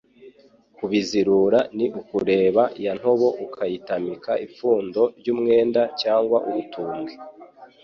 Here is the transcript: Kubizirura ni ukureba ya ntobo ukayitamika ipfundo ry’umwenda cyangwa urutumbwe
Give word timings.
Kubizirura 0.75 1.59
ni 1.77 1.85
ukureba 1.99 2.63
ya 2.85 2.91
ntobo 2.99 3.27
ukayitamika 3.45 4.31
ipfundo 4.45 5.01
ry’umwenda 5.19 5.81
cyangwa 6.01 6.37
urutumbwe 6.47 7.13